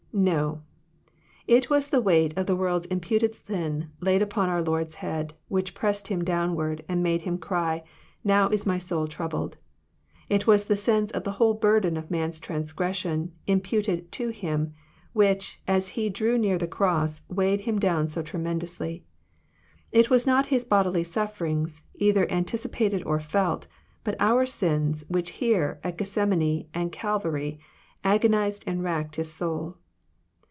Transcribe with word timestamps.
—No! 0.33 0.61
it 1.47 1.69
was 1.69 1.87
the 1.87 2.01
weight 2.01 2.37
of 2.37 2.45
the 2.45 2.55
world's 2.55 2.85
imputed 2.87 3.33
sin 3.33 3.91
laid 4.01 4.21
upon 4.21 4.49
our 4.49 4.61
Lord's 4.61 4.95
head, 4.95 5.33
which 5.47 5.73
pressed 5.73 6.09
Him 6.09 6.21
downward, 6.25 6.83
and 6.89 7.01
made 7.01 7.21
Him 7.21 7.37
cry, 7.37 7.85
'* 8.03 8.15
Now 8.25 8.49
is 8.49 8.65
my 8.65 8.77
soul 8.77 9.07
troubled." 9.07 9.55
It 10.27 10.45
was 10.45 10.65
the 10.65 10.75
sense 10.75 11.11
of 11.11 11.23
the 11.23 11.31
whole 11.31 11.53
burden 11.53 11.95
of 11.95 12.11
man's 12.11 12.41
transgression 12.41 13.31
Imputed 13.47 14.11
to 14.11 14.29
Him, 14.31 14.73
which, 15.13 15.61
as 15.65 15.87
He 15.87 16.09
drew 16.09 16.37
near 16.37 16.57
to 16.57 16.65
the 16.65 16.69
cross, 16.69 17.21
weighed 17.29 17.61
Him 17.61 17.79
down 17.79 18.09
so 18.09 18.21
tremendously. 18.21 19.05
It 19.93 20.09
was 20.09 20.27
not 20.27 20.47
His 20.47 20.65
bodily 20.65 21.05
sufferings, 21.05 21.83
either 21.95 22.25
an 22.25 22.43
ticipated 22.43 23.01
or 23.05 23.21
felt, 23.21 23.65
but 24.03 24.17
our 24.19 24.45
sins, 24.45 25.05
which 25.07 25.31
here, 25.39 25.79
at 25.85 25.97
Gethsemane, 25.97 26.67
and 26.73 26.87
at 26.87 26.91
Calvary, 26.91 27.61
agonized 28.03 28.65
and 28.67 28.83
racked 28.83 29.15
His 29.15 29.33
soul. 29.33 29.77